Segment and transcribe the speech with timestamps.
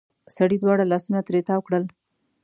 [0.35, 1.83] سړې دواړه لاسونه ترې تاو کړل.